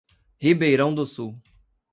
Ribeirão 0.41 0.95
do 0.95 1.05
Sul 1.05 1.39